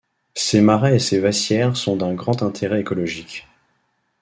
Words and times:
Ces 0.33 0.61
marais 0.61 0.95
et 0.95 0.99
ces 0.99 1.19
vasières 1.19 1.77
sont 1.77 1.95
d'un 1.95 2.15
grand 2.15 2.41
intérêt 2.41 2.81
écologique. 2.81 3.45